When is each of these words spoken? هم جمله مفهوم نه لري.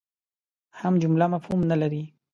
هم 0.79 0.93
جمله 1.01 1.25
مفهوم 1.33 1.61
نه 1.69 1.75
لري. 1.81 2.03